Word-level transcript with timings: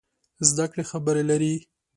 زده 0.47 0.65
کړې 0.71 0.83
خبرې 0.91 1.23
لري. 1.29 1.55